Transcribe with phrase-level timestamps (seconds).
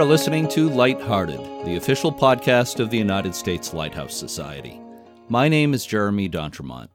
[0.00, 4.80] Are listening to Lighthearted, the official podcast of the United States Lighthouse Society.
[5.28, 6.88] My name is Jeremy D'Entremont.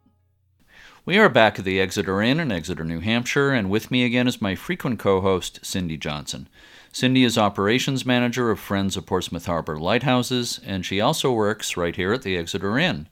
[1.06, 4.28] We are back at the Exeter Inn in Exeter, New Hampshire, and with me again
[4.28, 6.50] is my frequent co host, Cindy Johnson.
[6.92, 11.96] Cindy is operations manager of Friends of Portsmouth Harbor Lighthouses, and she also works right
[11.96, 13.08] here at the Exeter Inn.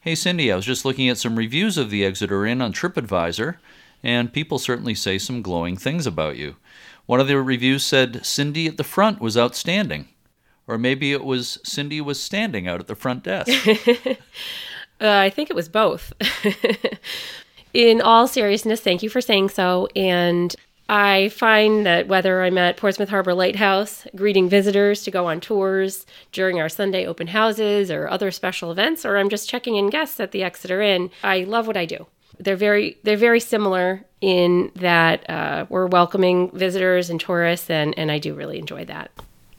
[0.00, 3.56] Hey, Cindy, I was just looking at some reviews of the Exeter Inn on TripAdvisor,
[4.02, 6.56] and people certainly say some glowing things about you.
[7.06, 10.08] One of the reviews said Cindy at the front was outstanding.
[10.66, 13.50] Or maybe it was Cindy was standing out at the front desk.
[14.06, 14.14] uh,
[15.00, 16.12] I think it was both.
[17.74, 19.88] In all seriousness, thank you for saying so.
[19.94, 20.54] And
[20.88, 26.06] I find that whether I'm at Portsmouth Harbor Lighthouse greeting visitors to go on tours
[26.30, 30.20] during our Sunday open houses or other special events, or I'm just checking in guests
[30.20, 32.06] at the Exeter Inn, I love what I do.
[32.38, 38.10] They're very they're very similar in that uh, we're welcoming visitors and tourists, and, and
[38.10, 39.10] I do really enjoy that.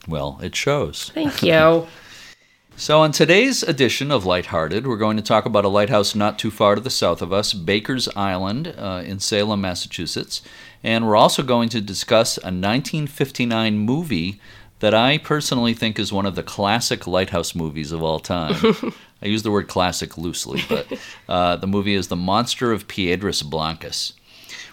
[0.08, 1.10] Well, it shows.
[1.14, 1.86] Thank you.
[2.76, 6.50] so, on today's edition of Lighthearted, we're going to talk about a lighthouse not too
[6.50, 10.42] far to the south of us, Baker's Island uh, in Salem, Massachusetts.
[10.82, 14.40] And we're also going to discuss a 1959 movie
[14.80, 18.76] that I personally think is one of the classic lighthouse movies of all time.
[19.22, 20.86] I use the word classic loosely, but
[21.28, 24.12] uh, the movie is The Monster of Piedras Blancas.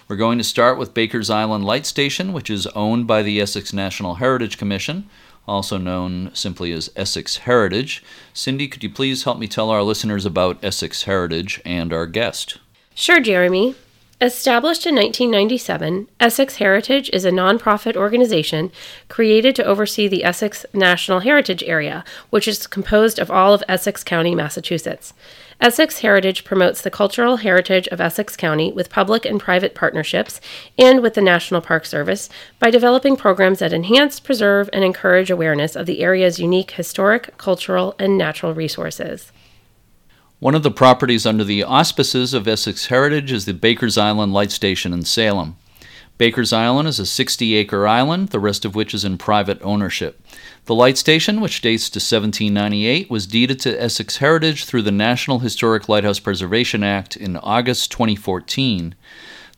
[0.08, 3.72] We're going to start with Baker's Island Light Station, which is owned by the Essex
[3.72, 5.10] National Heritage Commission,
[5.48, 8.04] also known simply as Essex Heritage.
[8.34, 12.60] Cindy, could you please help me tell our listeners about Essex Heritage and our guest?
[12.94, 13.76] Sure, Jeremy.
[14.22, 18.72] Established in 1997, Essex Heritage is a nonprofit organization
[19.10, 24.04] created to oversee the Essex National Heritage Area, which is composed of all of Essex
[24.04, 25.14] County, Massachusetts.
[25.60, 30.40] Essex Heritage promotes the cultural heritage of Essex County with public and private partnerships
[30.78, 32.30] and with the National Park Service
[32.60, 37.96] by developing programs that enhance, preserve, and encourage awareness of the area's unique historic, cultural,
[38.00, 39.32] and natural resources.
[40.44, 44.52] One of the properties under the auspices of Essex Heritage is the Baker's Island Light
[44.52, 45.56] Station in Salem.
[46.18, 50.22] Baker's Island is a 60 acre island, the rest of which is in private ownership.
[50.66, 55.40] The light station, which dates to 1798, was deeded to Essex Heritage through the National
[55.40, 58.96] Historic Lighthouse Preservation Act in August 2014.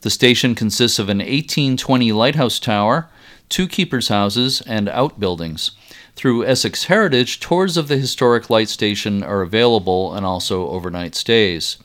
[0.02, 3.10] The station consists of an 1820 lighthouse tower,
[3.50, 5.72] two keepers' houses, and outbuildings.
[6.16, 11.78] Through Essex Heritage, tours of the historic light station are available and also overnight stays.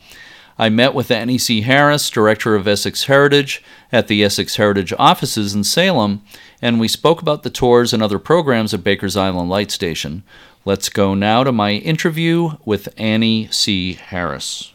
[0.57, 1.63] I met with Annie C.
[1.63, 6.23] Harris, Director of Essex Heritage, at the Essex Heritage offices in Salem,
[6.63, 10.23] and we spoke about the tours and other programs at Baker's Island Light Station.
[10.65, 13.95] Let's go now to my interview with Annie C.
[13.95, 14.73] Harris.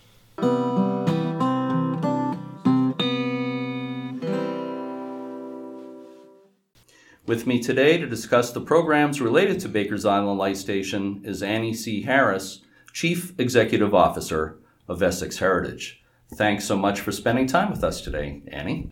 [7.28, 11.74] With me today to discuss the programs related to Baker's Island Light Station is Annie
[11.74, 12.04] C.
[12.04, 12.62] Harris,
[12.94, 16.04] Chief Executive Officer of Essex Heritage.
[16.36, 18.92] Thanks so much for spending time with us today, Annie.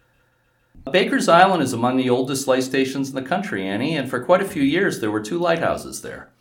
[0.91, 4.41] Baker's Island is among the oldest light stations in the country, Annie, and for quite
[4.41, 6.32] a few years there were two lighthouses there.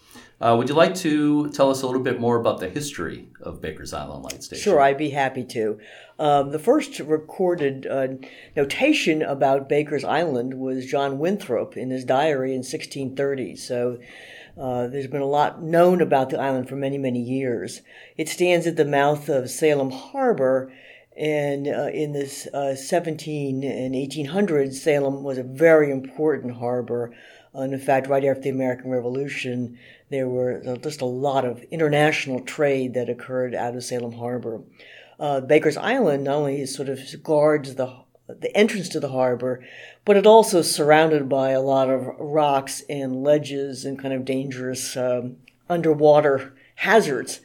[0.43, 3.61] Uh, would you like to tell us a little bit more about the history of
[3.61, 4.61] Baker's Island Light Station?
[4.61, 5.79] Sure, I'd be happy to.
[6.19, 8.09] Um, the first recorded uh,
[8.57, 13.55] notation about Baker's Island was John Winthrop in his diary in 1630.
[13.55, 14.01] So
[14.61, 17.81] uh, there's been a lot known about the island for many, many years.
[18.17, 20.73] It stands at the mouth of Salem Harbor.
[21.17, 27.15] And uh, in the uh, 17 and 1800s, Salem was a very important harbor.
[27.55, 29.79] And in fact, right after the American Revolution,
[30.13, 34.63] there were just a lot of international trade that occurred out of Salem Harbor.
[35.19, 39.63] Uh, Baker's Island not only sort of guards the the entrance to the harbor,
[40.05, 44.25] but it also is surrounded by a lot of rocks and ledges and kind of
[44.25, 45.37] dangerous um,
[45.69, 47.41] underwater hazards.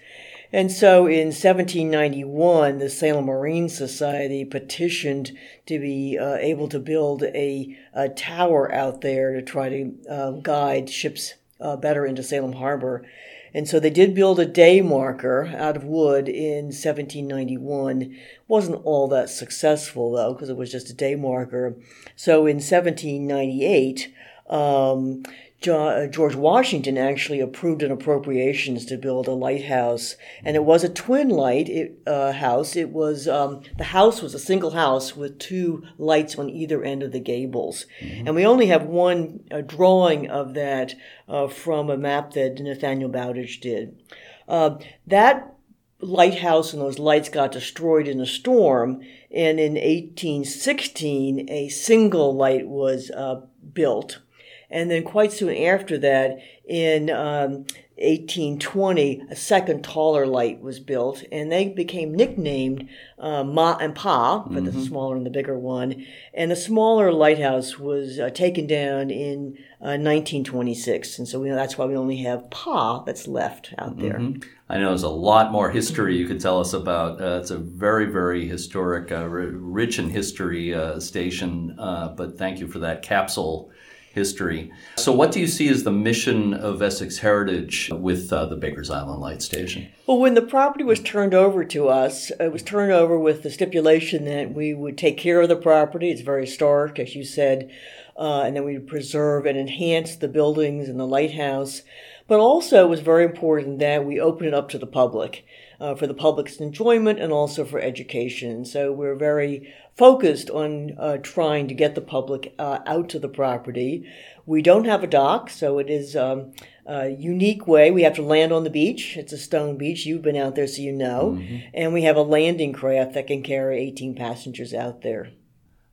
[0.53, 7.23] And so in 1791, the Salem Marine Society petitioned to be uh, able to build
[7.23, 12.53] a, a, tower out there to try to uh, guide ships uh, better into Salem
[12.53, 13.05] Harbor.
[13.53, 18.15] And so they did build a day marker out of wood in 1791.
[18.47, 21.75] Wasn't all that successful though, because it was just a day marker.
[22.15, 24.13] So in 1798,
[24.49, 25.23] um,
[25.59, 31.29] George Washington actually approved an appropriations to build a lighthouse, and it was a twin
[31.29, 32.75] light it, uh, house.
[32.75, 37.01] It was um, the house was a single house with two lights on either end
[37.01, 38.27] of the gables, mm-hmm.
[38.27, 40.93] and we only have one uh, drawing of that
[41.27, 43.99] uh, from a map that Nathaniel Bowditch did.
[44.47, 44.77] Uh,
[45.07, 45.55] that
[45.99, 49.01] lighthouse and those lights got destroyed in a storm,
[49.31, 53.41] and in 1816 a single light was uh,
[53.73, 54.19] built
[54.69, 57.65] And then quite soon after that, in um,
[57.99, 62.87] 1820, a second taller light was built, and they became nicknamed
[63.17, 64.77] uh, Ma and Pa, but mm-hmm.
[64.77, 66.05] the smaller and the bigger one.
[66.33, 71.77] And the smaller lighthouse was uh, taken down in uh, 1926, and so we, that's
[71.77, 74.19] why we only have Pa that's left out there.
[74.19, 74.47] Mm-hmm.
[74.69, 77.19] I know there's a lot more history you could tell us about.
[77.19, 82.67] Uh, it's a very, very historic, uh, rich in history uh, station, but thank you
[82.67, 83.71] for that capsule
[84.17, 84.71] history.
[84.95, 88.89] So, what do you see as the mission of Essex Heritage with uh, the Baker's
[88.89, 89.87] Island Light Station?
[90.07, 93.51] Well, when the property was turned over to us, it was turned over with the
[93.51, 96.09] stipulation that we would take care of the property.
[96.09, 97.71] It's very historic, as you said,
[98.17, 101.83] uh, and then we'd preserve and enhance the buildings and the lighthouse.
[102.27, 105.45] But also, it was very important that we open it up to the public.
[105.79, 108.65] Uh, for the public's enjoyment and also for education.
[108.65, 113.29] So we're very focused on uh, trying to get the public uh, out to the
[113.29, 114.09] property.
[114.47, 116.53] We don't have a dock, so it is um,
[116.87, 117.91] a unique way.
[117.91, 119.17] We have to land on the beach.
[119.17, 120.05] It's a stone beach.
[120.05, 121.37] You've been out there, so you know.
[121.37, 121.67] Mm-hmm.
[121.73, 125.29] And we have a landing craft that can carry 18 passengers out there.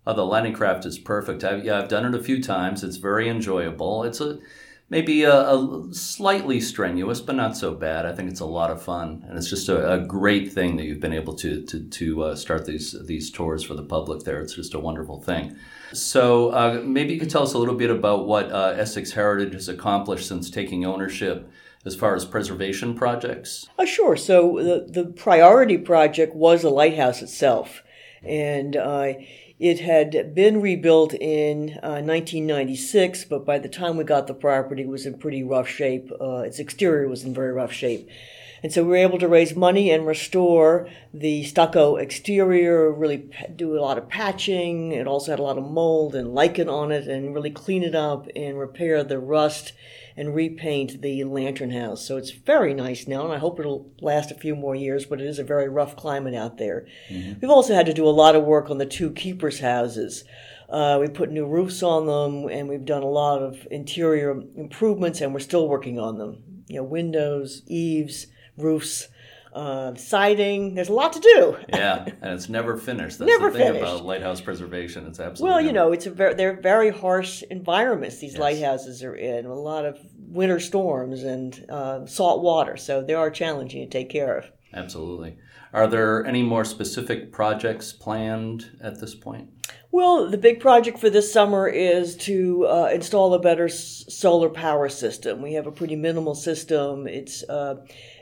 [0.06, 1.44] Oh, the landing craft is perfect.
[1.44, 2.84] I've, yeah, I've done it a few times.
[2.84, 4.04] It's very enjoyable.
[4.04, 4.38] It's a
[4.90, 8.06] maybe a, a, slightly strenuous, but not so bad.
[8.06, 10.84] I think it's a lot of fun, and it's just a, a great thing that
[10.84, 14.24] you've been able to to, to uh, start these these tours for the public.
[14.24, 15.56] There, it's just a wonderful thing.
[15.92, 19.54] So uh, maybe you could tell us a little bit about what uh, Essex Heritage
[19.54, 21.50] has accomplished since taking ownership.
[21.86, 23.68] As far as preservation projects?
[23.78, 24.16] Uh, sure.
[24.16, 27.82] So, the, the priority project was the lighthouse itself.
[28.22, 28.74] And
[29.58, 34.82] it had been rebuilt in uh, 1996, but by the time we got the property,
[34.82, 36.10] it was in pretty rough shape.
[36.20, 38.08] Uh, its exterior was in very rough shape.
[38.64, 43.78] And so we were able to raise money and restore the stucco exterior, really do
[43.78, 44.92] a lot of patching.
[44.92, 47.94] It also had a lot of mold and lichen on it, and really clean it
[47.94, 49.74] up and repair the rust
[50.16, 52.06] and repaint the lantern house.
[52.06, 55.20] So it's very nice now, and I hope it'll last a few more years, but
[55.20, 56.86] it is a very rough climate out there.
[57.10, 57.40] Mm-hmm.
[57.40, 60.24] We've also had to do a lot of work on the two keepers' houses.
[60.68, 65.20] Uh, we put new roofs on them, and we've done a lot of interior improvements,
[65.20, 66.42] and we're still working on them.
[66.68, 69.08] You know, windows, eaves, roofs
[69.54, 70.74] uh, siding.
[70.74, 71.56] There's a lot to do.
[71.68, 73.18] yeah, and it's never finished.
[73.18, 73.82] That's never the thing finished.
[73.82, 75.06] about lighthouse preservation.
[75.06, 75.86] It's absolutely well, you never.
[75.86, 78.18] know, it's a very they're very harsh environments.
[78.18, 78.40] These yes.
[78.40, 83.30] lighthouses are in a lot of winter storms and uh, salt water, so they are
[83.30, 84.50] challenging to take care of.
[84.72, 85.38] Absolutely.
[85.72, 89.48] Are there any more specific projects planned at this point?
[89.94, 94.48] Well, the big project for this summer is to uh, install a better s- solar
[94.48, 95.40] power system.
[95.40, 97.06] We have a pretty minimal system.
[97.06, 97.76] It's uh,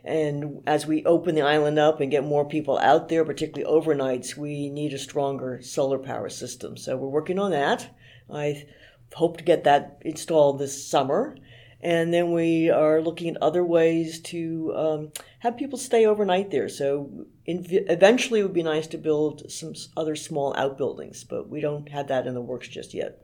[0.05, 4.37] and as we open the island up and get more people out there, particularly overnights,
[4.37, 6.77] we need a stronger solar power system.
[6.77, 7.89] So we're working on that.
[8.31, 8.67] I
[9.15, 11.39] hope to get that installed this summer.
[11.82, 16.69] And then we are looking at other ways to um, have people stay overnight there.
[16.69, 21.61] So in, eventually it would be nice to build some other small outbuildings, but we
[21.61, 23.19] don't have that in the works just yet.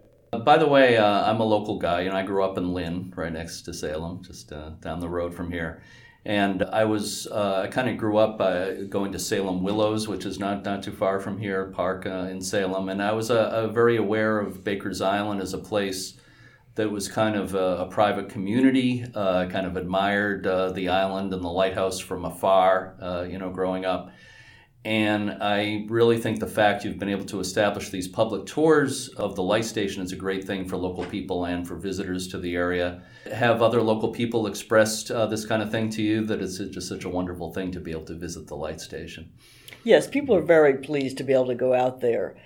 [0.44, 2.02] By the way, uh, I'm a local guy.
[2.02, 5.09] You know, I grew up in Lynn, right next to Salem, just uh, down the
[5.09, 5.80] road from here.
[6.26, 10.26] And I was, uh, I kind of grew up uh, going to Salem Willows, which
[10.26, 12.90] is not, not too far from here, park uh, in Salem.
[12.90, 16.21] And I was uh, very aware of Baker's Island as a place
[16.78, 19.04] that was kind of a, a private community.
[19.14, 23.85] Uh, kind of admired uh, the island and the lighthouse from afar, you know, growing
[23.85, 24.11] up.
[24.85, 29.35] And I really think the fact you've been able to establish these public tours of
[29.35, 32.54] the light station is a great thing for local people and for visitors to the
[32.54, 33.02] area.
[33.30, 36.88] Have other local people expressed uh, this kind of thing to you that it's just
[36.88, 39.30] such a wonderful thing to be able to visit the light station?
[39.85, 42.37] Yes, people are very pleased to be able to go out there.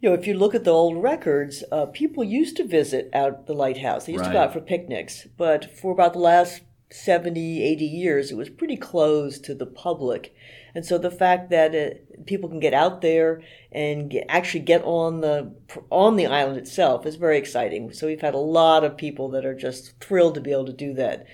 [0.00, 3.46] You know, if you look at the old records, uh, people used to visit out
[3.46, 4.04] the lighthouse.
[4.04, 4.28] They used right.
[4.28, 5.26] to go out for picnics.
[5.36, 10.34] But for about the last 70, 80 years, it was pretty closed to the public.
[10.74, 14.82] And so the fact that it, people can get out there and get, actually get
[14.84, 15.54] on the
[15.90, 17.92] on the island itself is very exciting.
[17.92, 20.72] So we've had a lot of people that are just thrilled to be able to
[20.72, 21.26] do that.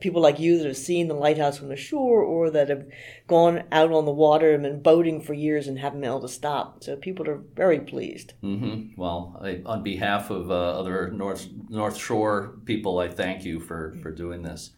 [0.00, 2.86] People like you that have seen the lighthouse from the shore or that have
[3.26, 6.28] gone out on the water and been boating for years and haven't been able to
[6.28, 6.84] stop.
[6.84, 8.34] So people are very pleased.
[8.42, 9.00] Mm-hmm.
[9.00, 13.96] Well, I, on behalf of uh, other North North Shore people, I thank you for,
[14.00, 14.70] for doing this.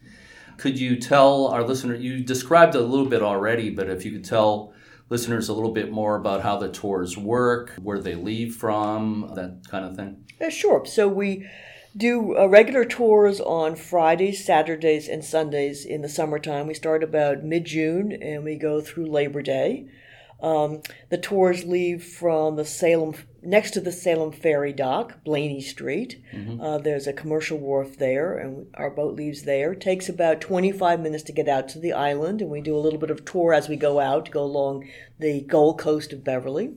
[0.57, 4.13] Could you tell our listener, you described it a little bit already, but if you
[4.13, 4.73] could tell
[5.09, 9.69] listeners a little bit more about how the tours work, where they leave from, that
[9.69, 10.25] kind of thing?
[10.41, 10.87] Yeah, sure.
[10.87, 11.47] So we
[11.97, 16.67] do uh, regular tours on Fridays, Saturdays, and Sundays in the summertime.
[16.67, 19.89] We start about mid June and we go through Labor Day.
[20.43, 26.21] Um, the tours leave from the Salem next to the Salem Ferry Dock, Blaney Street.
[26.35, 26.61] Mm-hmm.
[26.61, 29.73] Uh, there's a commercial wharf there, and our boat leaves there.
[29.73, 32.81] It takes about 25 minutes to get out to the island, and we do a
[32.81, 36.75] little bit of tour as we go out, go along the Gold Coast of Beverly,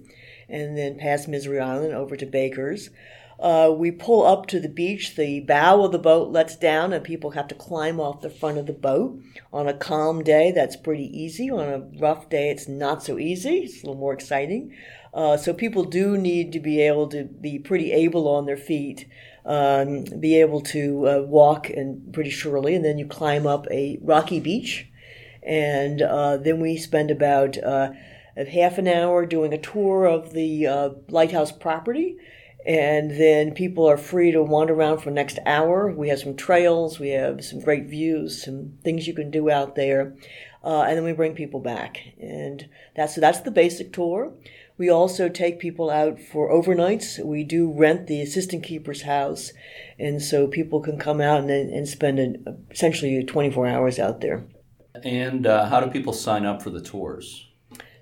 [0.47, 2.91] and then past Misery Island over to Baker's.
[3.39, 5.15] Uh, we pull up to the beach.
[5.15, 8.57] The bow of the boat lets down, and people have to climb off the front
[8.57, 9.19] of the boat.
[9.51, 11.49] On a calm day, that's pretty easy.
[11.49, 13.59] On a rough day, it's not so easy.
[13.59, 14.73] It's a little more exciting.
[15.13, 19.07] Uh, so people do need to be able to be pretty able on their feet,
[19.45, 23.97] um, be able to uh, walk and pretty surely, and then you climb up a
[24.01, 24.87] rocky beach,
[25.41, 27.91] and uh, then we spend about uh,
[28.51, 32.17] half an hour doing a tour of the uh, lighthouse property
[32.65, 35.91] and then people are free to wander around for the next hour.
[35.91, 39.75] We have some trails, we have some great views, some things you can do out
[39.75, 40.15] there,
[40.63, 41.99] uh, and then we bring people back.
[42.19, 44.33] And that's so that's the basic tour.
[44.77, 47.23] We also take people out for overnights.
[47.23, 49.53] We do rent the assistant keeper's house,
[49.99, 54.43] and so people can come out and, and spend an, essentially 24 hours out there.
[55.03, 57.47] And uh, how do people sign up for the tours?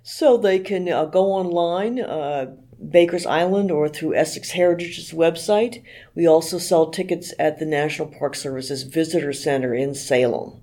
[0.03, 2.55] So they can uh, go online, uh,
[2.89, 5.83] Baker's Island or through Essex Heritage's website.
[6.15, 10.61] We also sell tickets at the National Park Service's Visitor Center in Salem.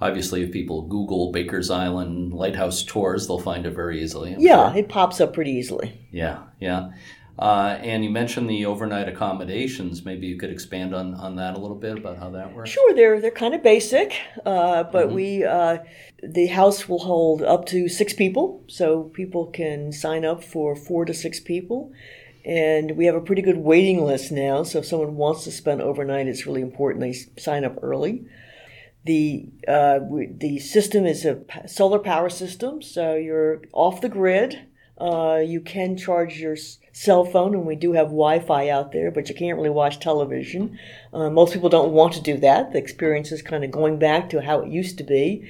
[0.00, 4.34] Obviously, if people Google Baker's Island Lighthouse Tours, they'll find it very easily.
[4.34, 4.78] I'm yeah, sure.
[4.78, 6.06] it pops up pretty easily.
[6.10, 6.90] Yeah, yeah.
[7.38, 10.04] Uh, and you mentioned the overnight accommodations.
[10.04, 12.70] Maybe you could expand on, on that a little bit about how that works.
[12.70, 14.14] Sure, they're they're kind of basic,
[14.46, 15.14] uh, but mm-hmm.
[15.14, 15.78] we uh,
[16.22, 21.04] the house will hold up to six people, so people can sign up for four
[21.04, 21.92] to six people.
[22.46, 24.62] And we have a pretty good waiting list now.
[24.62, 27.12] So if someone wants to spend overnight, it's really important they
[27.42, 28.24] sign up early.
[29.04, 34.68] The uh, we, the system is a solar power system, so you're off the grid.
[34.98, 36.56] Uh, you can charge your
[36.96, 40.00] cell phone, and we do have Wi Fi out there, but you can't really watch
[40.00, 40.78] television.
[41.12, 42.72] Uh, most people don't want to do that.
[42.72, 45.46] The experience is kind of going back to how it used to be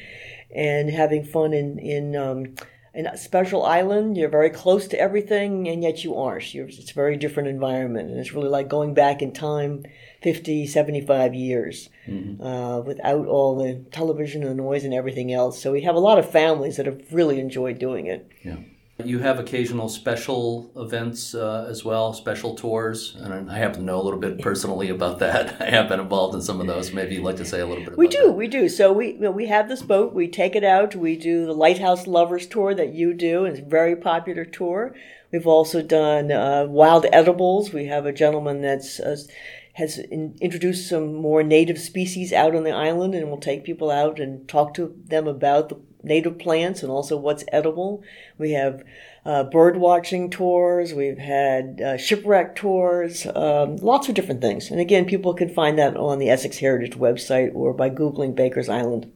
[0.52, 2.56] and having fun in, in, um,
[2.94, 4.16] in a special island.
[4.16, 6.52] You're very close to everything, and yet you aren't.
[6.52, 9.84] You're, it's a very different environment, and it's really like going back in time
[10.22, 12.42] 50, 75 years mm-hmm.
[12.42, 15.62] uh, without all the television and the noise and everything else.
[15.62, 18.28] So we have a lot of families that have really enjoyed doing it.
[18.42, 18.56] Yeah.
[19.04, 24.00] You have occasional special events uh, as well, special tours, and I happen to know
[24.00, 25.60] a little bit personally about that.
[25.60, 26.94] I have been involved in some of those.
[26.94, 27.98] Maybe you'd like to say a little bit.
[27.98, 28.32] we do, that.
[28.32, 28.70] we do.
[28.70, 30.14] So we you know, we have this boat.
[30.14, 30.96] We take it out.
[30.96, 34.94] We do the Lighthouse Lovers tour that you do, and it's a very popular tour.
[35.30, 37.74] We've also done uh, wild edibles.
[37.74, 39.16] We have a gentleman that's uh,
[39.74, 43.90] has in, introduced some more native species out on the island, and we'll take people
[43.90, 48.02] out and talk to them about the native plants and also what's edible.
[48.38, 48.82] We have
[49.24, 50.94] uh, bird watching tours.
[50.94, 54.70] We've had uh, shipwreck tours, um, lots of different things.
[54.70, 58.68] And again, people can find that on the Essex Heritage website or by Googling Baker's
[58.68, 59.10] Island.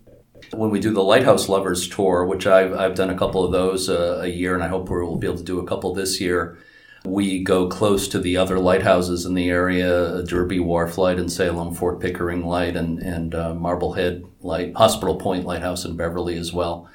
[0.52, 3.88] When we do the Lighthouse Lovers Tour, which I've, I've done a couple of those
[3.88, 6.58] uh, a year, and I hope we'll be able to do a couple this year,
[7.04, 11.74] we go close to the other lighthouses in the area Derby Wharf Light in Salem,
[11.74, 16.88] Fort Pickering Light, and, and uh, Marblehead Light, Hospital Point Lighthouse in Beverly as well.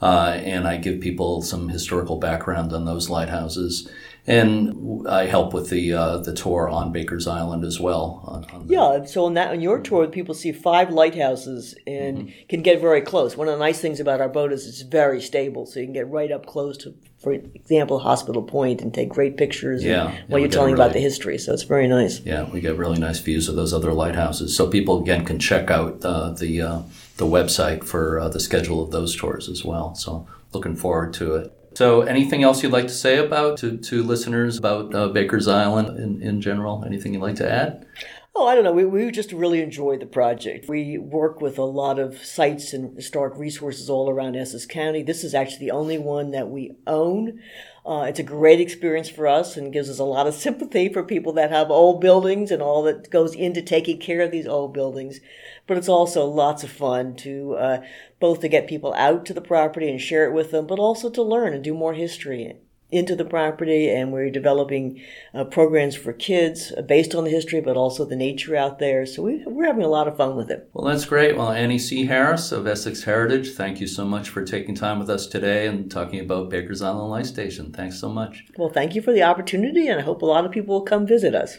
[0.00, 3.90] Uh, and I give people some historical background on those lighthouses.
[4.26, 8.22] And I help with the uh, the tour on Baker's Island as well.
[8.26, 12.46] On, on yeah, so on that on your tour, people see five lighthouses and mm-hmm.
[12.48, 13.36] can get very close.
[13.36, 15.94] One of the nice things about our boat is it's very stable, so you can
[15.94, 20.20] get right up close to for example, Hospital Point and take great pictures yeah, yeah
[20.28, 21.36] while you're telling really, about the history.
[21.36, 22.20] So it's very nice.
[22.20, 24.56] Yeah, we get really nice views of those other lighthouses.
[24.56, 26.82] So people again can check out uh, the uh,
[27.18, 29.94] the website for uh, the schedule of those tours as well.
[29.94, 31.59] So looking forward to it.
[31.80, 35.98] So anything else you'd like to say about to, to listeners about uh, Baker's Island
[35.98, 36.84] in, in general?
[36.84, 37.86] Anything you'd like to add?
[38.32, 38.72] Oh, I don't know.
[38.72, 40.68] We, we just really enjoy the project.
[40.68, 45.02] We work with a lot of sites and historic resources all around Essex County.
[45.02, 47.40] This is actually the only one that we own.
[47.84, 51.02] Uh, it's a great experience for us and gives us a lot of sympathy for
[51.02, 54.72] people that have old buildings and all that goes into taking care of these old
[54.72, 55.18] buildings.
[55.66, 57.82] But it's also lots of fun to uh,
[58.20, 61.10] both to get people out to the property and share it with them, but also
[61.10, 62.60] to learn and do more history
[62.92, 65.00] into the property and we're developing
[65.34, 69.06] uh, programs for kids uh, based on the history but also the nature out there.
[69.06, 70.68] So we, we're having a lot of fun with it.
[70.72, 71.36] Well that's great.
[71.36, 72.06] Well annie c.
[72.06, 75.90] Harris of essex heritage thank you so much for taking time with us today and
[75.90, 77.72] talking about baker's island light station.
[77.72, 78.44] Thanks so much.
[78.56, 81.06] Well thank you for the opportunity and i hope a lot of people will come
[81.06, 81.58] visit us.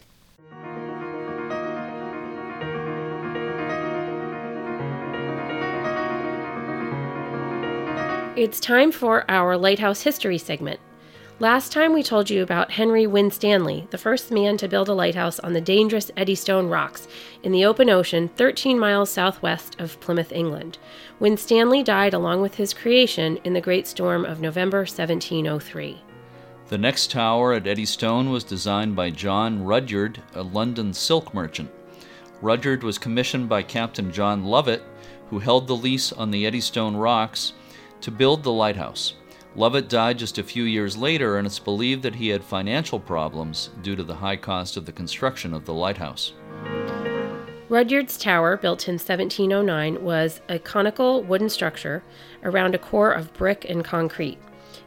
[8.37, 10.79] It's time for our Lighthouse History segment.
[11.41, 15.39] Last time we told you about Henry Winstanley, the first man to build a lighthouse
[15.39, 17.07] on the dangerous Eddystone Rocks
[17.41, 20.77] in the open ocean 13 miles southwest of Plymouth, England.
[21.19, 25.99] Winstanley died along with his creation in the Great Storm of November 1703.
[26.67, 31.71] The next tower at Eddystone was designed by John Rudyard, a London silk merchant.
[32.43, 34.83] Rudyard was commissioned by Captain John Lovett,
[35.31, 37.53] who held the lease on the Eddystone Rocks,
[38.01, 39.15] to build the lighthouse.
[39.55, 43.69] Lovett died just a few years later, and it's believed that he had financial problems
[43.81, 46.31] due to the high cost of the construction of the lighthouse.
[47.67, 52.03] Rudyard's Tower, built in 1709, was a conical wooden structure
[52.43, 54.37] around a core of brick and concrete.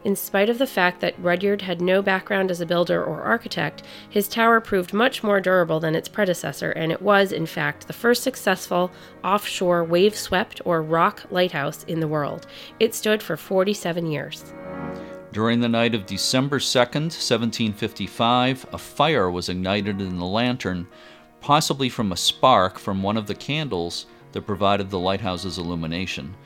[0.05, 3.85] In spite of the fact that Rudyard had no background as a builder or architect,
[4.11, 7.95] his tower proved much more durable than its predecessor, and it was, in fact, the
[7.95, 8.93] first successful
[9.25, 12.47] offshore wave swept or rock lighthouse in the world.
[12.79, 14.53] It stood for 47 years.
[15.33, 20.87] During the night of December 2nd, 1755, a fire was ignited in the lantern,
[21.41, 26.37] possibly from a spark from one of the candles that provided the lighthouse's illumination.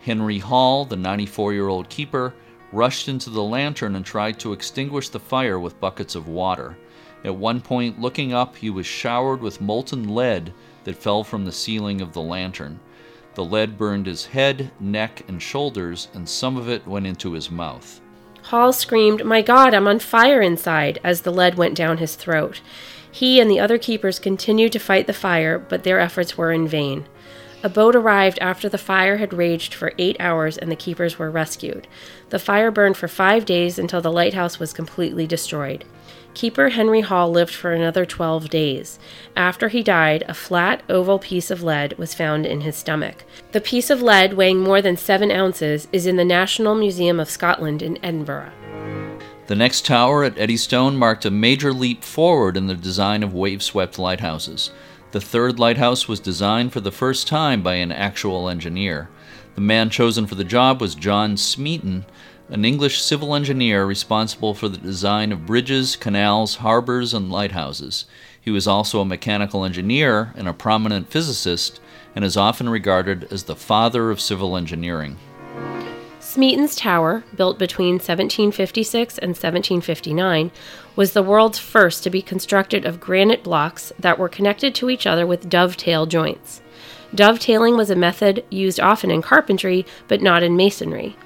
[0.00, 2.34] Henry Hall, the 94 year old keeper,
[2.74, 6.76] rushed into the lantern and tried to extinguish the fire with buckets of water.
[7.24, 10.52] At one point, looking up, he was showered with molten lead
[10.84, 12.80] that fell from the ceiling of the lantern.
[13.34, 17.50] The lead burned his head, neck, and shoulders, and some of it went into his
[17.50, 18.00] mouth.
[18.42, 22.60] Hall screamed, My God, I'm on fire inside, as the lead went down his throat.
[23.10, 26.68] He and the other keepers continued to fight the fire, but their efforts were in
[26.68, 27.06] vain.
[27.64, 31.30] A boat arrived after the fire had raged for eight hours and the keepers were
[31.30, 31.88] rescued.
[32.28, 35.86] The fire burned for five days until the lighthouse was completely destroyed.
[36.34, 38.98] Keeper Henry Hall lived for another 12 days.
[39.34, 43.24] After he died, a flat, oval piece of lead was found in his stomach.
[43.52, 47.30] The piece of lead, weighing more than seven ounces, is in the National Museum of
[47.30, 48.52] Scotland in Edinburgh.
[49.46, 53.62] The next tower at Eddystone marked a major leap forward in the design of wave
[53.62, 54.70] swept lighthouses.
[55.14, 59.08] The third lighthouse was designed for the first time by an actual engineer.
[59.54, 62.04] The man chosen for the job was John Smeaton,
[62.48, 68.06] an English civil engineer responsible for the design of bridges, canals, harbors, and lighthouses.
[68.40, 71.80] He was also a mechanical engineer and a prominent physicist,
[72.16, 75.16] and is often regarded as the father of civil engineering.
[76.34, 80.50] Smeaton's Tower, built between 1756 and 1759,
[80.96, 85.06] was the world's first to be constructed of granite blocks that were connected to each
[85.06, 86.60] other with dovetail joints.
[87.14, 91.16] Dovetailing was a method used often in carpentry, but not in masonry.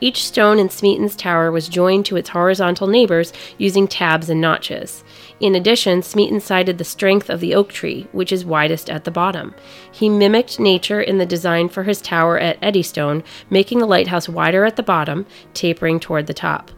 [0.00, 5.04] Each stone in Smeaton's tower was joined to its horizontal neighbors using tabs and notches.
[5.40, 9.10] In addition, Smeaton cited the strength of the oak tree, which is widest at the
[9.10, 9.54] bottom.
[9.92, 14.64] He mimicked nature in the design for his tower at Eddystone, making the lighthouse wider
[14.64, 16.70] at the bottom, tapering toward the top.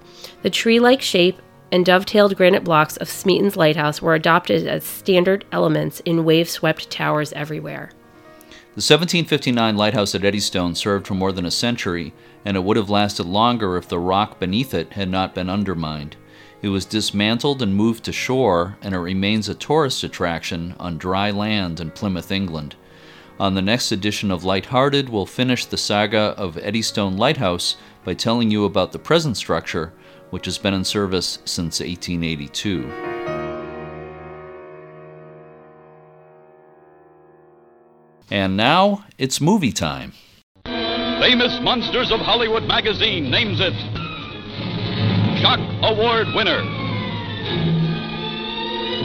[0.43, 5.45] The tree like shape and dovetailed granite blocks of Smeaton's lighthouse were adopted as standard
[5.53, 7.91] elements in wave swept towers everywhere.
[8.75, 12.91] The 1759 lighthouse at Eddystone served for more than a century, and it would have
[12.91, 16.17] lasted longer if the rock beneath it had not been undermined.
[16.63, 21.31] It was dismantled and moved to shore, and it remains a tourist attraction on dry
[21.31, 22.77] land in Plymouth, England.
[23.41, 28.51] On the next edition of Lighthearted, we'll finish the saga of Eddystone Lighthouse by telling
[28.51, 29.93] you about the present structure,
[30.31, 32.89] which has been in service since 1882.
[38.31, 40.13] And now it's movie time.
[41.23, 43.79] Famous Monsters of Hollywood magazine names it
[45.39, 46.59] Shock Award winner.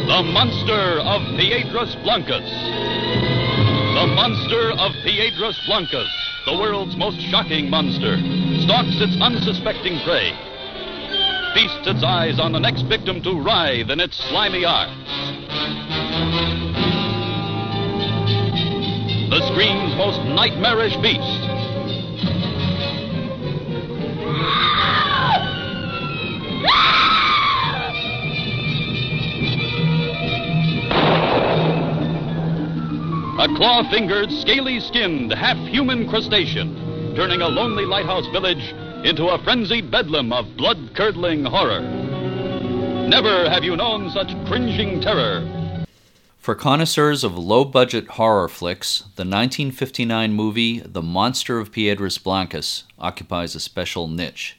[0.01, 2.49] The Monster of Piedras Blancas.
[3.93, 6.09] The Monster of Piedras Blancas,
[6.47, 8.17] the world's most shocking monster,
[8.65, 10.33] stalks its unsuspecting prey,
[11.53, 15.05] feasts its eyes on the next victim to writhe in its slimy arms.
[19.29, 21.56] the screen's most nightmarish beast.
[33.39, 38.73] A claw fingered, scaly skinned, half human crustacean, turning a lonely lighthouse village
[39.05, 41.81] into a frenzied bedlam of blood curdling horror.
[41.81, 45.45] Never have you known such cringing terror
[46.47, 52.85] for connoisseurs of low budget horror flicks, the 1959 movie The Monster of Piedras Blancas
[52.97, 54.55] occupies a special niche.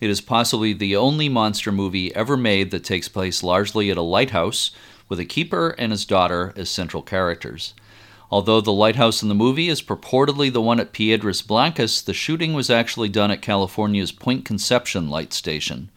[0.00, 4.02] It is possibly the only monster movie ever made that takes place largely at a
[4.02, 4.72] lighthouse,
[5.08, 7.72] with a keeper and his daughter as central characters.
[8.32, 12.54] Although the lighthouse in the movie is purportedly the one at Piedras Blancas, the shooting
[12.54, 15.90] was actually done at California's Point Conception light station.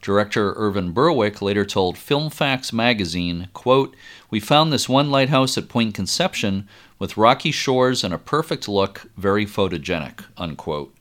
[0.00, 3.94] Director Irvin Berwick later told Filmfax magazine, quote,
[4.30, 6.66] We found this one lighthouse at Point Conception
[6.98, 10.94] with rocky shores and a perfect look, very photogenic, unquote.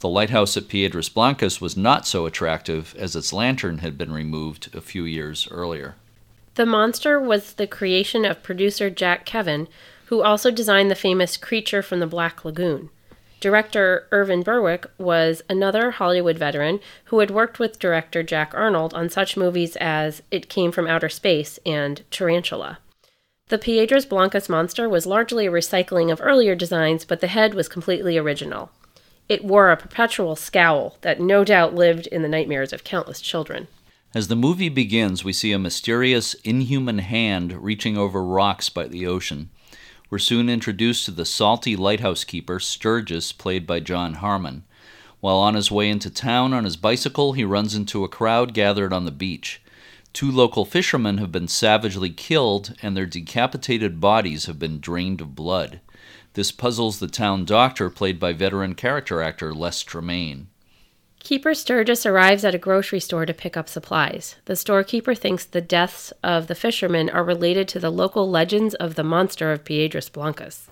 [0.00, 4.68] The lighthouse at Piedras Blancas was not so attractive as its lantern had been removed
[4.74, 5.94] a few years earlier.
[6.56, 9.68] The monster was the creation of producer Jack Kevan,
[10.06, 12.90] who also designed the famous Creature from the Black Lagoon.
[13.40, 19.10] Director Irvin Berwick was another Hollywood veteran who had worked with director Jack Arnold on
[19.10, 22.78] such movies as It Came from Outer Space and Tarantula.
[23.48, 27.68] The Piedras Blancas monster was largely a recycling of earlier designs, but the head was
[27.68, 28.70] completely original.
[29.28, 33.68] It wore a perpetual scowl that no doubt lived in the nightmares of countless children.
[34.14, 39.06] As the movie begins, we see a mysterious, inhuman hand reaching over rocks by the
[39.06, 39.50] ocean.
[40.08, 44.62] We're soon introduced to the salty lighthouse keeper, Sturgis, played by John Harmon.
[45.18, 48.92] While on his way into town on his bicycle, he runs into a crowd gathered
[48.92, 49.60] on the beach.
[50.12, 55.34] Two local fishermen have been savagely killed, and their decapitated bodies have been drained of
[55.34, 55.80] blood.
[56.34, 60.46] This puzzles the town doctor, played by veteran character actor Les Tremayne.
[61.26, 64.36] Keeper Sturgis arrives at a grocery store to pick up supplies.
[64.44, 68.94] The storekeeper thinks the deaths of the fishermen are related to the local legends of
[68.94, 70.68] the monster of Piedras Blancas.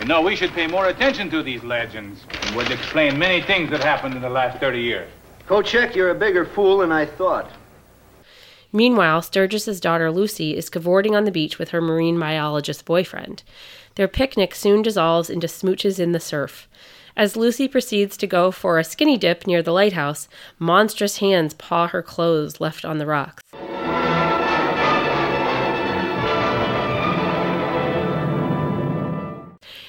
[0.00, 2.24] You know, we should pay more attention to these legends.
[2.44, 5.10] It would explain many things that happened in the last 30 years.
[5.46, 7.50] Kochek, you're a bigger fool than I thought.
[8.72, 13.42] Meanwhile, Sturgis's daughter Lucy is cavorting on the beach with her marine biologist boyfriend.
[13.96, 16.66] Their picnic soon dissolves into smooches in the surf.
[17.18, 20.28] As Lucy proceeds to go for a skinny dip near the lighthouse,
[20.60, 23.42] monstrous hands paw her clothes left on the rocks.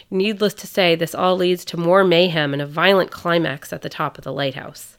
[0.10, 3.90] Needless to say, this all leads to more mayhem and a violent climax at the
[3.90, 4.98] top of the lighthouse.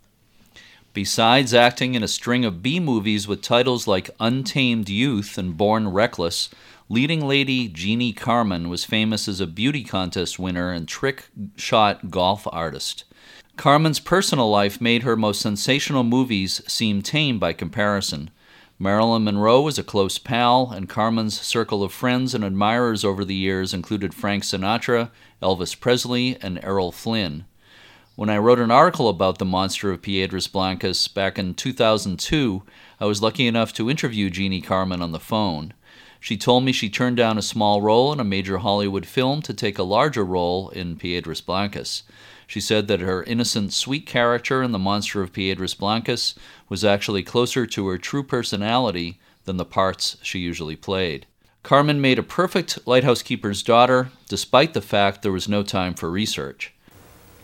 [0.95, 5.89] Besides acting in a string of B movies with titles like Untamed Youth and Born
[5.89, 6.49] Reckless,
[6.91, 12.49] leading lady Jeannie Carmen was famous as a beauty contest winner and trick shot golf
[12.51, 13.05] artist.
[13.57, 18.29] Carmen's personal life made her most sensational movies seem tame by comparison.
[18.77, 23.37] Marilyn Monroe was a close pal, and Carmen's circle of friends and admirers over the
[23.37, 27.45] years included Frank Sinatra, Elvis Presley, and Errol Flynn.
[28.17, 32.65] When I wrote an article about the monster of Piedras Blancas back in 2002,
[32.99, 35.73] I was lucky enough to interview Jeannie Carmen on the phone.
[36.21, 39.55] She told me she turned down a small role in a major Hollywood film to
[39.55, 42.03] take a larger role in Piedras Blancas.
[42.47, 46.35] She said that her innocent, sweet character in The Monster of Piedras Blancas
[46.69, 51.27] was actually closer to her true personality than the parts she usually played.
[51.63, 56.11] Carmen made a perfect lighthouse keeper's daughter, despite the fact there was no time for
[56.11, 56.73] research.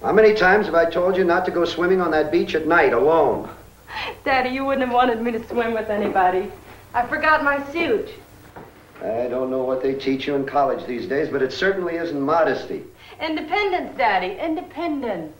[0.03, 2.67] How many times have I told you not to go swimming on that beach at
[2.67, 3.49] night alone?
[4.25, 6.51] Daddy, you wouldn't have wanted me to swim with anybody.
[6.93, 8.11] I forgot my suit.
[9.02, 12.20] I don't know what they teach you in college these days, but it certainly isn't
[12.20, 12.82] modesty.
[13.20, 15.35] Independence, Daddy, independence.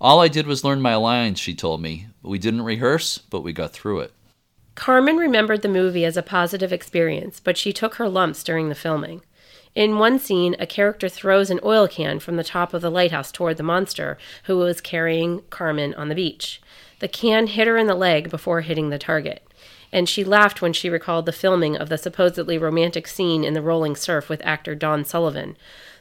[0.00, 2.08] All I did was learn my lines, she told me.
[2.22, 4.12] We didn't rehearse, but we got through it.
[4.74, 8.74] Carmen remembered the movie as a positive experience, but she took her lumps during the
[8.74, 9.22] filming.
[9.74, 13.32] In one scene, a character throws an oil can from the top of the lighthouse
[13.32, 16.60] toward the monster, who was carrying Carmen on the beach.
[16.98, 19.42] The can hit her in the leg before hitting the target,
[19.92, 23.62] and she laughed when she recalled the filming of the supposedly romantic scene in the
[23.62, 25.56] rolling surf with actor Don Sullivan.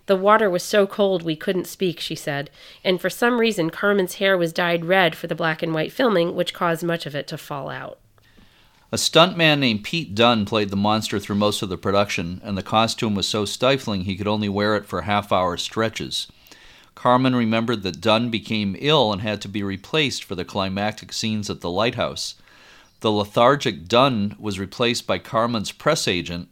[0.07, 2.49] The water was so cold we couldn't speak, she said,
[2.83, 6.35] and for some reason Carmen's hair was dyed red for the black and white filming,
[6.35, 7.99] which caused much of it to fall out.
[8.91, 12.63] A stuntman named Pete Dunn played the monster through most of the production, and the
[12.63, 16.27] costume was so stifling he could only wear it for half hour stretches.
[16.93, 21.49] Carmen remembered that Dunn became ill and had to be replaced for the climactic scenes
[21.49, 22.35] at the lighthouse.
[23.05, 26.49] The lethargic Dunn was replaced by Carmen's press agent,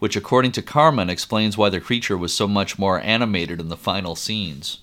[0.00, 3.76] which, according to Carmen, explains why the creature was so much more animated in the
[3.78, 4.80] final scenes.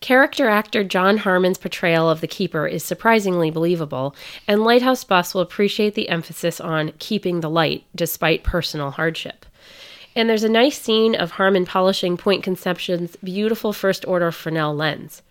[0.00, 4.16] Character actor John Harmon's portrayal of the keeper is surprisingly believable,
[4.48, 9.46] and Lighthouse buffs will appreciate the emphasis on keeping the light despite personal hardship.
[10.16, 15.22] And there's a nice scene of Harmon polishing Point Conception's beautiful first order Fresnel lens.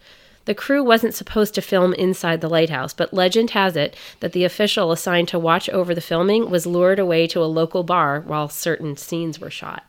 [0.45, 4.43] The crew wasn't supposed to film inside the lighthouse, but legend has it that the
[4.43, 8.47] official assigned to watch over the filming was lured away to a local bar while
[8.47, 9.83] certain scenes were shot.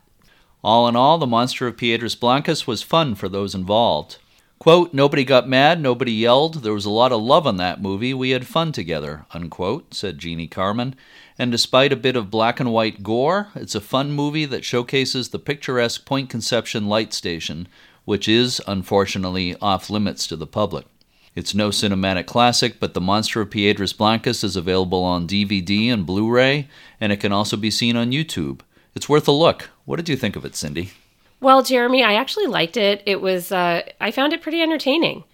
[0.64, 4.16] All in all, The Monster of Piedras Blancas was fun for those involved.
[4.58, 8.14] Quote, nobody got mad, nobody yelled, there was a lot of love on that movie,
[8.14, 10.96] we had fun together, unquote, said Jeannie Carmen.
[11.38, 15.28] And despite a bit of black and white gore, it's a fun movie that showcases
[15.28, 17.68] the picturesque Point Conception light station,
[18.06, 20.86] which is, unfortunately, off limits to the public.
[21.34, 26.06] It's no cinematic classic, but The Monster of Piedras Blancas is available on DVD and
[26.06, 28.60] Blu ray, and it can also be seen on YouTube.
[28.94, 29.68] It's worth a look.
[29.84, 30.92] What did you think of it, Cindy?
[31.40, 33.02] Well, Jeremy, I actually liked it.
[33.04, 35.24] It was uh, I found it pretty entertaining.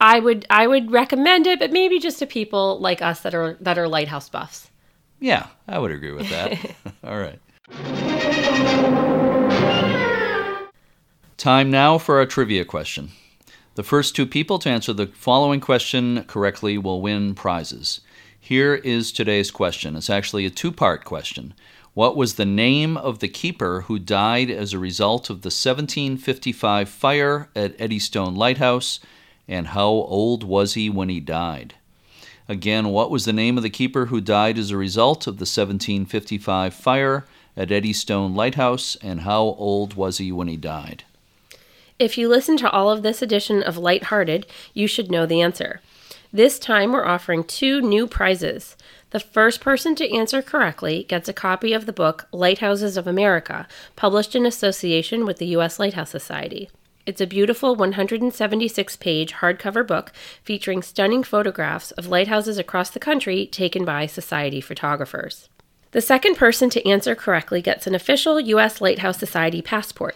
[0.00, 3.56] I would I would recommend it, but maybe just to people like us that are
[3.60, 4.70] that are lighthouse buffs.
[5.20, 6.58] Yeah, I would agree with that.
[7.04, 7.38] All right.
[11.38, 13.10] Time now for our trivia question.
[13.76, 18.00] The first two people to answer the following question correctly will win prizes.
[18.40, 19.94] Here is today's question.
[19.94, 21.54] It's actually a two part question.
[21.94, 26.88] What was the name of the keeper who died as a result of the 1755
[26.88, 28.98] fire at Eddystone Lighthouse,
[29.46, 31.74] and how old was he when he died?
[32.48, 35.42] Again, what was the name of the keeper who died as a result of the
[35.42, 41.04] 1755 fire at Eddystone Lighthouse, and how old was he when he died?
[41.98, 45.80] If you listen to all of this edition of Lighthearted, you should know the answer.
[46.32, 48.76] This time we're offering two new prizes.
[49.10, 53.66] The first person to answer correctly gets a copy of the book Lighthouses of America,
[53.96, 55.80] published in association with the U.S.
[55.80, 56.70] Lighthouse Society.
[57.04, 60.12] It's a beautiful 176 page hardcover book
[60.44, 65.48] featuring stunning photographs of lighthouses across the country taken by Society photographers.
[65.90, 68.80] The second person to answer correctly gets an official U.S.
[68.80, 70.14] Lighthouse Society passport.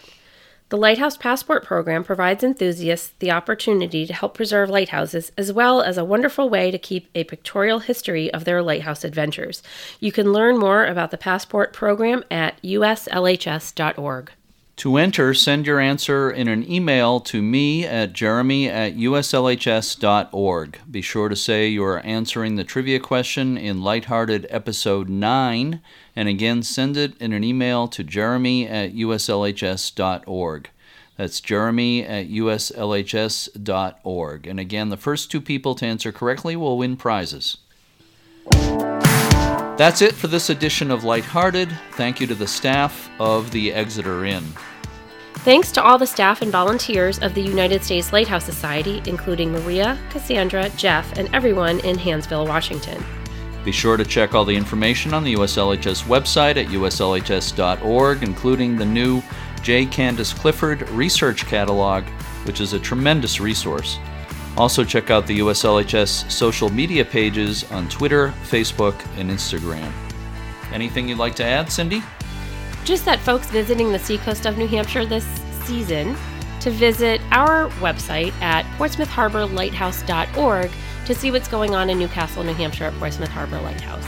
[0.73, 5.99] The Lighthouse Passport Program provides enthusiasts the opportunity to help preserve lighthouses, as well as
[5.99, 9.61] a wonderful way to keep a pictorial history of their lighthouse adventures.
[9.99, 14.31] You can learn more about the Passport Program at uslhs.org.
[14.77, 20.79] To enter, send your answer in an email to me at jeremy at uslhs.org.
[20.89, 25.79] Be sure to say you are answering the trivia question in Lighthearted Episode 9,
[26.15, 30.69] and again, send it in an email to jeremy at uslhs.org.
[31.17, 33.57] That's jeremy at uslhs.org.
[34.47, 37.57] And again, the first two people to answer correctly will win prizes.
[39.75, 41.75] That's it for this edition of Lighthearted.
[41.93, 44.43] Thank you to the staff of the Exeter Inn.
[45.37, 49.97] Thanks to all the staff and volunteers of the United States Lighthouse Society, including Maria,
[50.11, 53.03] Cassandra, Jeff, and everyone in Hansville, Washington.
[53.65, 58.85] Be sure to check all the information on the USLHS website at uslhs.org, including the
[58.85, 59.23] new
[59.63, 59.87] J.
[59.87, 62.03] Candace Clifford Research Catalog,
[62.45, 63.97] which is a tremendous resource.
[64.55, 69.91] Also, check out the USLHS social media pages on Twitter, Facebook, and Instagram.
[70.71, 72.03] Anything you'd like to add, Cindy?
[72.85, 75.25] Just that folks visiting the seacoast of New Hampshire this
[75.63, 76.15] season
[76.59, 80.71] to visit our website at portsmouthharborlighthouse.org
[81.05, 84.05] to see what's going on in New Castle, New Hampshire at Portsmouth Harbor Lighthouse.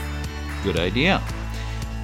[0.62, 1.22] Good idea.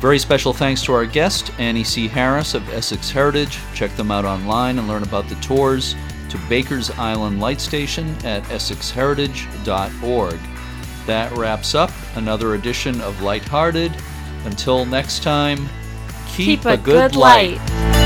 [0.00, 2.08] Very special thanks to our guest, Annie C.
[2.08, 3.58] Harris of Essex Heritage.
[3.72, 5.94] Check them out online and learn about the tours
[6.32, 10.40] to Baker's Island Light Station at essexheritage.org.
[11.06, 13.92] That wraps up another edition of Lighthearted.
[14.44, 15.68] Until next time,
[16.26, 17.58] keep, Keep a, good light.
[17.60, 18.01] light.